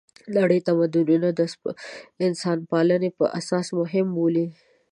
نړۍ 0.37 0.59
تمدونونه 0.67 1.27
د 1.39 1.41
انسانپالنې 2.27 3.09
په 3.17 3.25
اساس 3.39 3.67
مهم 3.79 4.07
بولي. 4.17 4.47